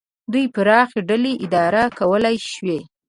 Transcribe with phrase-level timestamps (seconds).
[0.31, 2.79] دوی پراخې ډلې اداره کولای شوای.